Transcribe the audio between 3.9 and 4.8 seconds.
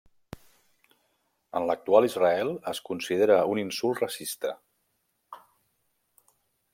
racista.